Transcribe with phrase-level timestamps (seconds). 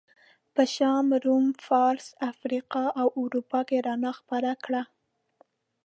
[0.53, 4.83] په شام، روم، فارس، افریقا او اروپا کې رڼا خپره کړه.